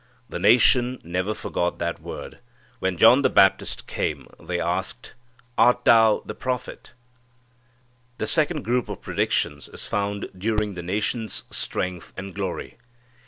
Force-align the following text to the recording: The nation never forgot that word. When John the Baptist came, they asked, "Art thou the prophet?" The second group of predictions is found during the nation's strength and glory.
The 0.29 0.39
nation 0.39 0.97
never 1.03 1.35
forgot 1.35 1.77
that 1.77 2.01
word. 2.01 2.39
When 2.79 2.97
John 2.97 3.21
the 3.21 3.29
Baptist 3.29 3.85
came, 3.85 4.27
they 4.39 4.59
asked, 4.59 5.13
"Art 5.59 5.85
thou 5.85 6.23
the 6.25 6.33
prophet?" 6.33 6.93
The 8.17 8.25
second 8.25 8.63
group 8.63 8.89
of 8.89 8.99
predictions 9.03 9.69
is 9.69 9.85
found 9.85 10.31
during 10.35 10.73
the 10.73 10.81
nation's 10.81 11.43
strength 11.51 12.13
and 12.17 12.33
glory. 12.33 12.79